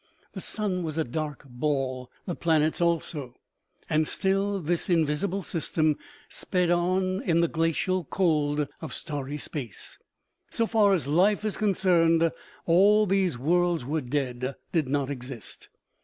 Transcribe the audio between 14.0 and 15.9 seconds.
dead, did not exist.